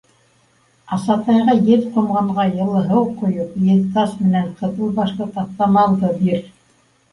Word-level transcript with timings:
Аса-тайға 0.95 1.53
еҙ 1.67 1.83
ҡомғанға 1.97 2.47
йылы 2.55 2.81
һыу 2.89 3.05
ҡойоп, 3.21 3.53
еҙ 3.67 3.85
тас 3.99 4.17
менән 4.25 4.51
ҡыҙыл 4.65 4.99
башлы 4.99 5.31
таҫтамалды 5.39 6.15
бир. 6.27 6.45